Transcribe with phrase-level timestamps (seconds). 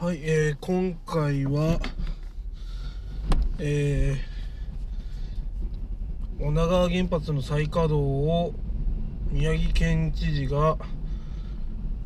[0.00, 1.80] はい、えー、今回は、
[3.58, 8.54] えー、女川原発の再稼働を
[9.32, 10.78] 宮城県知事が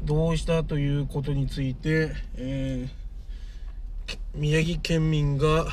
[0.07, 5.67] 同意したということについて、えー、宮城県民が、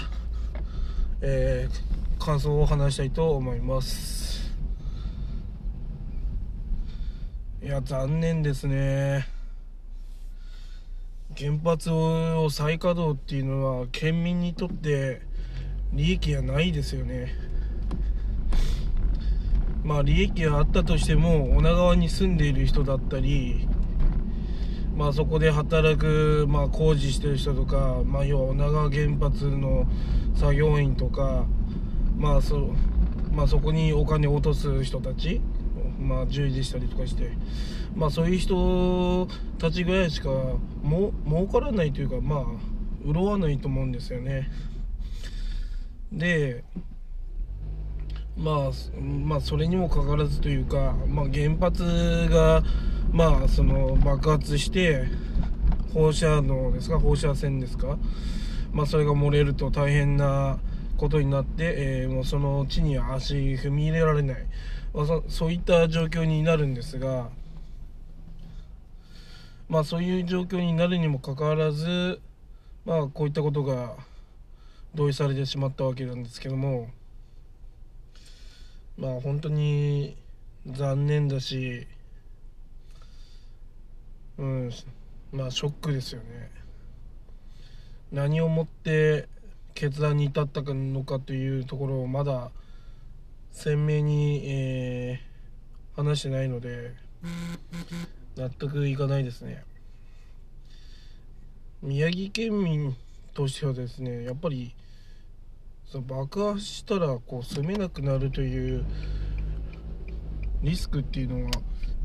[1.21, 4.53] えー、感想を話したいと思います。
[7.63, 9.38] いや残念ですね。
[11.39, 15.21] 原発を再稼働っていうのは県民にとって
[15.93, 17.33] 利益がないですよね。
[19.85, 23.69] まあ利益があったとしても女川に住んでいる人だったり
[24.97, 29.87] まあそこで働く、まあ、工事してる人とか、まあ、要は女川原発の
[30.35, 31.45] 作業員とか
[32.17, 32.75] まあそ,、
[33.31, 35.39] まあ、そこにお金を落とす人たち
[35.99, 37.31] まあ、従事したりとかして、
[37.95, 40.29] まあ、そういう人たちぐらいしか
[40.81, 42.45] も儲からないというか、まあ、
[43.05, 44.49] 潤わないと思うんですよね。
[46.11, 46.63] で、
[48.37, 52.63] まあ、まあ、それにもかかわらずというか、まあ、原発が、
[53.11, 55.07] まあ、その爆発して、
[55.93, 57.97] 放射能ですか、放射線ですか、
[58.71, 60.59] まあ、それが漏れると大変な
[60.97, 64.45] ことになって、えー、もうその地に足踏み入れられない。
[65.29, 67.29] そういった状況になるんですが、
[69.67, 72.19] まあ、そういう状況になるにもかかわらず、
[72.85, 73.95] まあ、こういったことが
[74.95, 76.89] 同意されてしまったわけなんですけども、
[78.97, 80.17] まあ、本当に
[80.65, 81.85] 残念だし、
[84.39, 84.71] うん、
[85.31, 86.49] まあ、ショックですよね。
[88.11, 89.27] 何をもって
[89.75, 92.49] 決断に至ったのかというところをまだ
[93.51, 96.93] 鮮明に、えー、話してないので
[98.37, 99.63] 納得いかないですね。
[101.81, 102.95] 宮城県民
[103.33, 104.73] としてはですねやっぱり
[105.85, 108.85] その爆破したらこう住めなくなるという
[110.61, 111.51] リスクっていうのは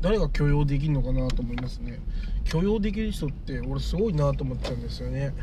[0.01, 1.99] 誰が許容できるのかなと思いますね。
[2.43, 5.33] 許容できる人って俺すごいなと思っちゃうんですよね。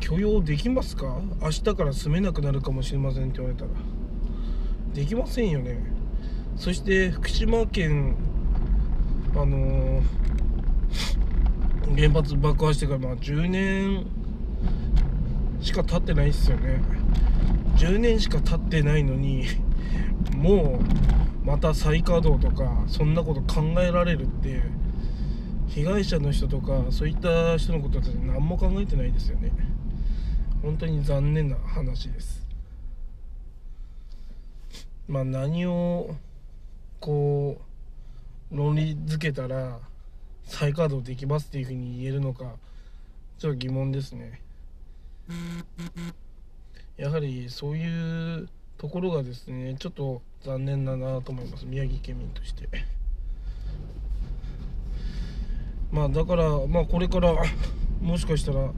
[0.00, 1.20] 許容できますか？
[1.40, 3.70] 明日から住めなくなるかもしれませんって言われたら。
[4.94, 5.78] できませんよね。
[6.56, 8.14] そして福島県
[9.34, 14.06] あのー、原発爆破してからまあ10年
[15.60, 16.82] しか経ってないっすよね。
[17.76, 19.44] 10年しか経ってないのに
[20.36, 20.80] も
[21.42, 24.62] うまた再稼働とかそんなこと考えられるって
[25.68, 29.50] 被害者の人とかそういった人のことは何も考えてないですよね。
[30.62, 32.41] 本当に残念な話です。
[35.08, 36.14] まあ、何を
[37.00, 37.60] こ
[38.50, 39.78] う論理づけたら
[40.44, 42.44] 再稼働できますっていうふうに言えるのか
[43.38, 44.40] ちょっと疑問ですね。
[46.96, 48.48] やはりそういう
[48.78, 51.66] ところがですねちょっと残念だなと思います。
[51.66, 52.68] 宮城県民として。
[55.90, 57.34] まあだからまあこれから
[58.00, 58.72] もしかしたら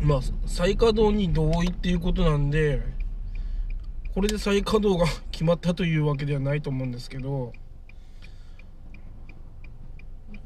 [0.00, 2.93] まあ再稼働に同意っていうことなんで
[4.14, 7.52] これで再稼働が決まったというわけではないと思うんですけど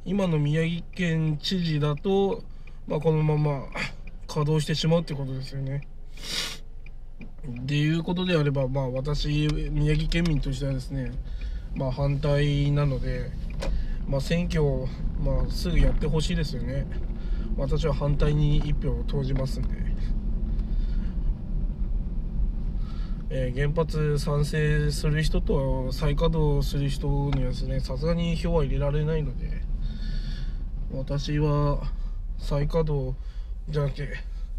[0.07, 2.43] 今の宮城県知事だと、
[2.87, 3.67] まあ、このまま
[4.27, 5.87] 稼働してしまうってことですよね。
[7.63, 11.13] っていうことであれば、まあ、私宮城県民としてはですね、
[11.75, 13.31] まあ、反対なので、
[14.07, 14.89] まあ、選挙を、
[15.23, 16.87] まあ、すぐやってほしいですよね。
[17.59, 19.88] 私は反対に1票を投じますんで。
[23.31, 29.63] えー、原発賛成する人と再稼働する人にはですねさすがに票は入れられないので
[30.93, 31.83] 私は
[32.39, 33.15] 再稼働
[33.69, 34.09] じゃなくて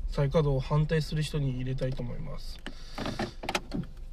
[0.10, 2.60] 再稼働を反対する人に入れたいと思います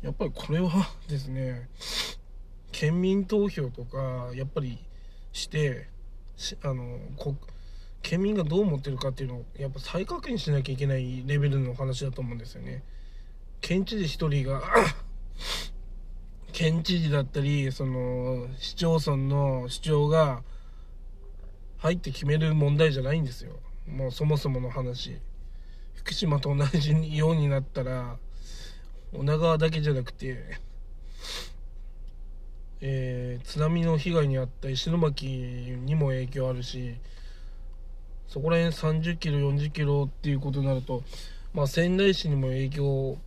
[0.01, 0.71] やっぱりこれは
[1.09, 1.69] ですね
[2.73, 4.79] 県民投票とかやっぱり
[5.33, 5.89] して
[6.63, 6.99] あの
[8.01, 12.83] 県民がどう思ってるかっていうのをやっぱ再確認しなきゃいけないレベルの話だと思うんですよね。
[13.61, 14.63] 県知事1人が
[16.53, 20.43] 県知事だったりその市町村の市長が
[21.79, 23.53] 入って決める問題じゃないんですよ。
[23.87, 25.21] もうそもそもの話。
[25.95, 28.17] 福島と同じようになったら
[29.13, 30.59] 女川だけじゃなくて、
[32.81, 36.95] えー、津波の被害に遭った石巻にも影響あるし
[38.29, 41.03] そこら辺30キロ40キロっていうことになると、
[41.55, 43.19] まあ、仙台市にも影響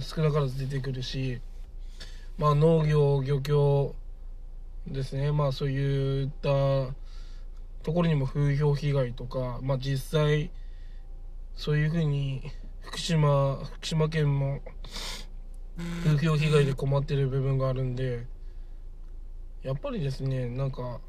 [0.00, 1.40] 少なからず出てくるし、
[2.38, 3.94] まあ、農業漁協
[4.86, 5.32] ですね。
[5.32, 6.48] まあそういった
[7.82, 10.50] ところにも風評被害とか、まあ、実際
[11.54, 12.42] そういうふうに
[12.80, 14.60] 福島福島県も
[16.04, 18.26] 風評被害で困ってる部分があるんで
[19.62, 21.00] やっぱりですねなんか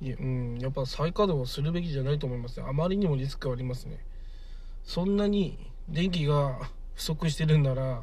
[0.00, 3.98] や,、うん、やっぱ再稼働するべきじゃないと思いますあまりにもリスクありますね。
[4.84, 6.58] そんなに電気が
[6.94, 8.02] 不足してるんなら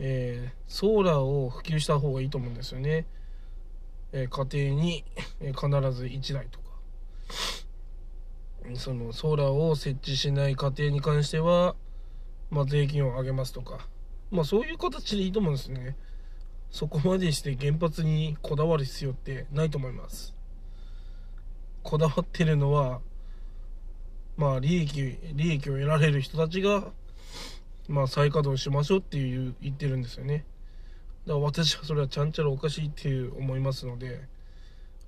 [0.00, 3.06] えー、ソーラーを普及した方がいいと思うんですよね、
[4.12, 5.04] えー、家庭に、
[5.40, 6.68] え必ず1台とか。
[8.74, 11.74] そのソーラーを設置しない家庭に関しては、
[12.50, 13.88] まあ、税金を上げますとか、
[14.30, 15.96] まあ、そういう形でいいと思うんですね。
[16.70, 20.34] そこまでして原発にこだわる必要ってないと思います。
[21.82, 23.00] こだわってるのは
[24.38, 26.84] まあ利益利益を得られる人たちが
[27.88, 30.46] まあ再稼働しましょうっていう言ってるんですよね。
[31.26, 34.20] だから私はそれはちゃんちゃらおかしいっていう思いますので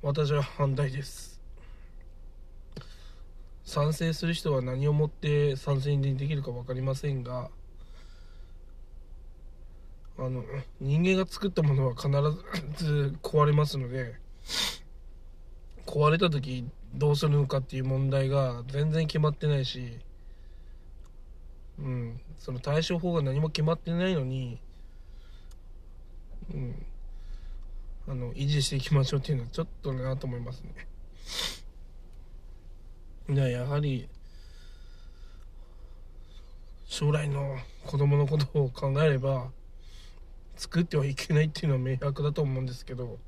[0.03, 1.41] 私は反対です。
[3.65, 7.51] 賛成する人は何をもって賛成にできるか分かりませんが
[10.19, 10.43] あの
[10.81, 12.09] 人間が作ったものは必
[12.85, 14.17] ず壊れますので
[15.87, 19.99] 壊れた時どうするのかっていう問題が全然決まってないし、
[21.79, 24.59] うん、その対処法が何も決まってないのに、
[26.53, 26.87] うん、
[28.09, 30.89] あの維持していきましょうっていうのはちょっとなと思いますね。
[33.37, 34.09] やはり
[36.87, 39.53] 将来の子供のことを考えれば
[40.57, 43.19] 作ってはいけないっていうのは明白だと思うんですけど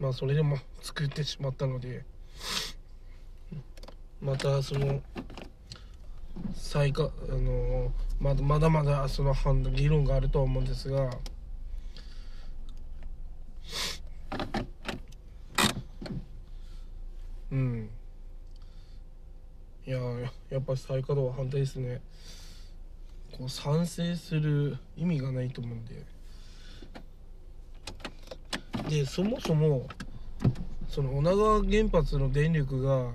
[0.00, 2.04] まあそれでも作ってしまったので
[4.20, 5.00] またその
[6.54, 9.34] 再かあのまだまだまだその
[9.70, 11.10] 議論があるとは思うんですが
[17.52, 17.90] うん。
[19.86, 19.98] いや
[20.50, 22.00] やっぱ再稼働は反対ですね。
[23.32, 26.19] こう賛成する意味がないと思うんで。
[28.90, 29.86] でそもそも
[30.88, 33.12] その女川原発の電力が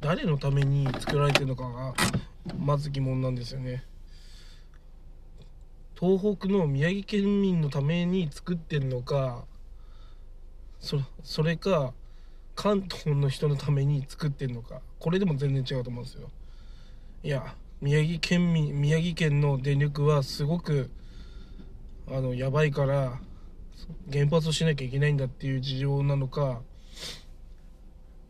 [0.00, 1.92] 誰のために作られてるのかが
[2.56, 3.84] まず疑問なんですよね。
[5.98, 9.44] 東北の宮城県民のために作ってるのか
[10.78, 11.92] そそれか
[12.54, 14.82] 関東の人のために作ってるのか。
[15.00, 16.30] これでも全然違うと思うんですよ。
[17.24, 20.92] いや宮城県民宮城県の電力はすごく
[22.08, 23.18] あのやばいから
[24.12, 26.60] 原発をしなきゃいけないんだっていう事情なのか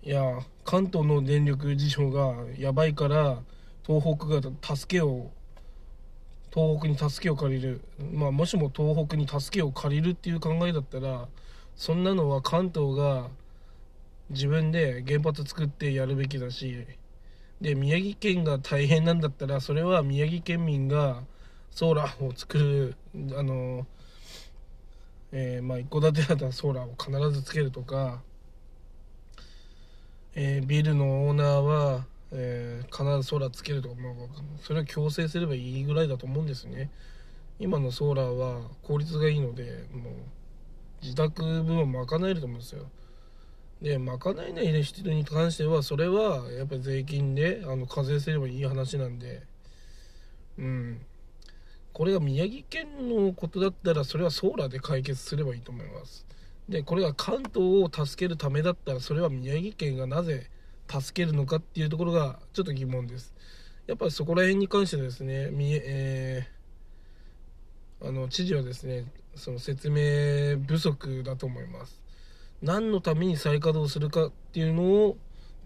[0.03, 3.39] いや関東の電力事情がやばいから
[3.87, 5.31] 東北が助けを
[6.53, 7.81] 東北に助けを借りる、
[8.13, 11.29] まあ、もしも東北に助けを借りるっていう考えだったら
[11.77, 13.29] そんなのは関東が
[14.31, 16.87] 自分で原発作ってやるべきだし
[17.61, 21.23] で宮城県が大変なんだったらそれは宮城県民が
[21.71, 22.97] ソーラーを作る
[23.37, 23.87] あの、
[25.33, 28.21] えー、まあ一戸建てだったらソーラーを必ずつけるとか、
[30.35, 34.13] えー、ビルのオーナーは、えー、必ずソーラーつけるとか、まあ、
[34.63, 36.91] それは強制すればいいぐらいだと思うんですね。
[37.59, 40.13] 今のソーラーは効率がいいのでもう
[41.03, 42.87] 自宅分を賄えると思うんですよ。
[43.81, 49.43] で賄えない人に関してはそれはやっぱり税金であの課税すればいい話なんで
[50.59, 51.01] うん。
[51.93, 56.27] これが宮城県のことだったらそれはソーラーで解決すればいいと思います。
[56.69, 60.49] でこれが関東を助けるためだったらそれは宮城県がなぜ
[60.89, 63.35] 助けるのかっていうところがちょっと疑問です。
[63.87, 72.01] やっぱりそこら辺に関してですねえー、あの知事はですねその説明不足だと思います。
[72.63, 75.17] 何のために再稼働するかっていうのを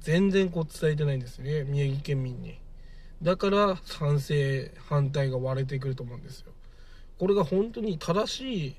[0.01, 2.59] 全然こう伝えてないんですね宮城県民に。
[3.23, 6.53] だから賛成反対が割れてくると思うんですよ。
[7.19, 8.77] これが本当に正しい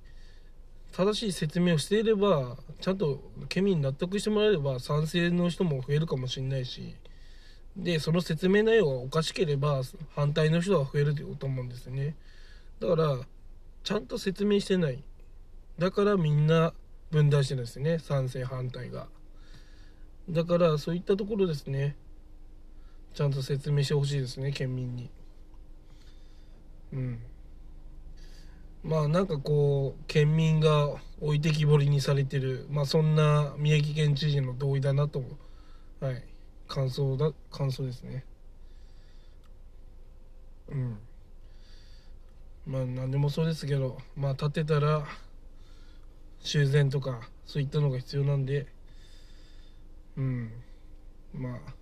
[0.91, 6.96] 正しい説明をしていればちゃんと県民に納得してもらえれば賛成の人も増えるかもしれないし
[7.75, 9.82] でその説明内容がおかしければ
[10.15, 12.15] 反対の人が増えると思うんですね。
[12.79, 13.17] だから
[13.84, 15.03] ちゃんと説明してない。
[15.77, 16.74] だからみんな
[17.12, 18.00] 分断してるんですね。
[18.00, 19.08] 賛成反対が。
[20.29, 21.96] だからそういったところですね。
[23.13, 25.09] ちゃんと説明してほしいですね県民に。
[26.93, 27.19] うん。
[28.83, 35.23] まあなんかこう県民が置いてきぼりにされてるまあそんな宮城県知事の同意だなと
[35.99, 36.23] はい
[36.67, 38.23] 感想だ感想ですね。
[40.69, 40.99] うん。
[42.65, 45.05] まあ何でもそうですけどまあ立てたら
[46.39, 48.67] 修繕とかそういったのが必要なんで
[50.17, 50.51] うん。
[51.33, 51.76] まあ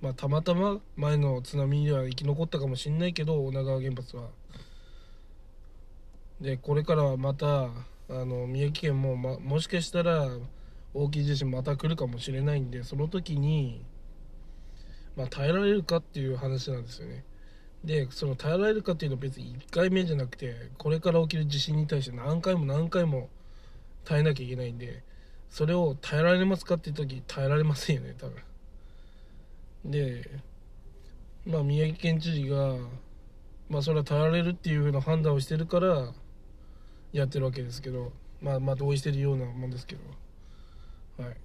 [0.00, 4.28] まあたまたま前の津波では生き残ったかもしれないけど女川原発は。
[6.40, 7.64] でこれからはまた
[8.10, 10.28] あの宮城県も、ま、もしかしたら
[10.94, 13.84] 大きい地震また来るかもしれないんでその時に、
[15.16, 17.24] まあ、耐えられるかっていう話なんですよね。
[17.84, 23.28] でその耐えられるかっていうのは別に1回目じゃなくてこれから起きる地震に対して何回も何回も
[24.04, 25.02] 耐えなきゃいけないんで
[25.50, 28.47] それを耐えられますかっていう時耐えられませんよね多分。
[29.88, 30.30] で
[31.46, 32.76] まあ宮城県知事が
[33.68, 36.12] まあそれは耐えられるっていう風な判断をしてるから
[37.12, 40.02] やってるわけですけどまあまあ同意してるようなもんですけど。
[41.22, 41.36] はい。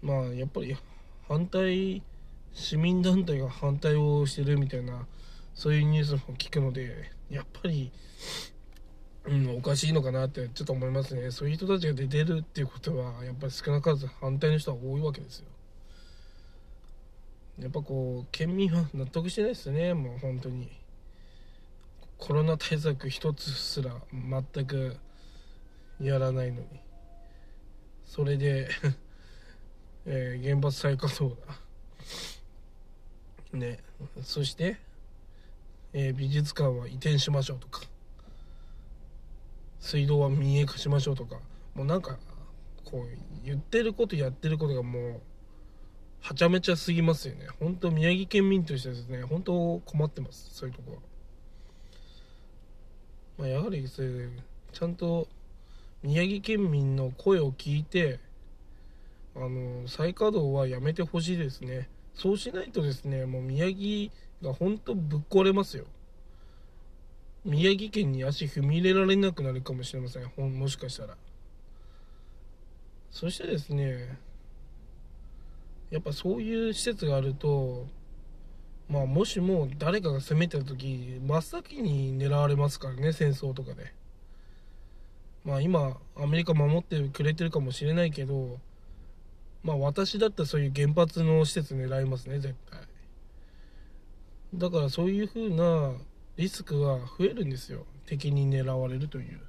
[0.00, 0.76] まあやっぱり
[1.28, 2.02] 反対
[2.52, 5.06] 市民団体が反対をしてるみたいな
[5.54, 7.92] そういうニュースも聞くのでやっぱり、
[9.26, 11.30] うん、おかしいのかなってちょっと思いますね。
[11.30, 15.46] そういう人たちが出てるっていうことはやっぱり少なからず反対の人は多いわけですよ。
[17.58, 19.94] やっぱこう県民は納得してないですね。
[19.94, 20.70] もう本当に。
[22.18, 24.96] コロナ対策一つすら全く
[26.00, 26.66] やらないのに。
[28.04, 28.68] それで
[30.06, 31.40] えー、原発再稼働
[33.52, 33.58] だ。
[33.58, 33.78] ね。
[34.22, 34.76] そして、
[35.92, 37.82] えー、美術館は移転しましょうとか。
[39.80, 41.40] 水道は民営化しましょうとか。
[41.74, 42.18] もうなんか
[42.84, 45.20] こう言ってることやってることがもう
[46.22, 47.48] はちゃめちゃすぎますよね。
[47.58, 50.54] 本当宮城県民としてですね本当困ってます。
[50.54, 50.98] そういうとこは、
[53.38, 54.28] まあ、やはりそれ
[54.72, 55.26] ちゃんと
[56.02, 58.20] 宮城県民の声を聞いて
[59.34, 61.88] あの再稼働はやめてほしいですね。
[62.14, 64.12] そうしないとですねもう宮城
[64.42, 65.86] が本当ぶっ壊れますよ。
[67.44, 70.28] 宮城県に足踏み入れられなくなるかもしれません。
[70.28, 71.16] ほんもしかしたら。
[73.10, 74.16] そしてですね
[75.92, 77.86] やっぱそういう施設があると
[78.88, 83.92] まあもしも誰かが攻めてる時真っ先に狙われますからね戦争とかで。
[85.44, 88.58] まあ今アメリカ守ってくれてるかもしれないけど
[89.64, 92.80] まあ私だったらそういう原発の施設狙いますね絶対。
[94.54, 95.92] だからそういう風な
[96.36, 99.40] リスクが増えるんですよ敵に狙われるという。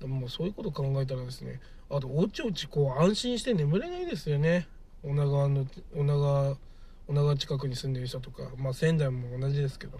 [0.00, 1.60] でもそういうこと考えたらですね
[1.90, 4.66] あとおちおちこう安心して眠れないですよね。
[5.02, 6.56] 女川の女川
[7.08, 9.98] 女川近くに住んでる人とかまあ仙台も同じですけど。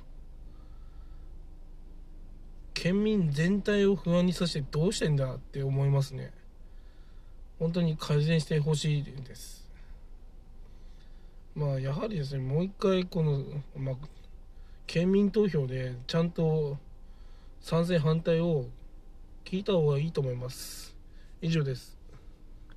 [2.77, 6.31] 県民全体を不安にさせてどうしてんだって思いますね。
[7.59, 9.67] 本当に改善してほしいです。
[11.55, 13.43] まあやはりですねもう一回この、
[13.77, 13.95] まあ、
[14.87, 16.77] 県民投票でちゃんと
[17.63, 18.67] 賛成反対を
[19.47, 20.95] 聞いた方がいいと思います。
[21.41, 21.96] 以上です。